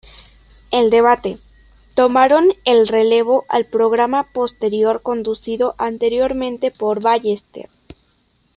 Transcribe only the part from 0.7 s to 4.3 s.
El debate" tomaron el relevo al programa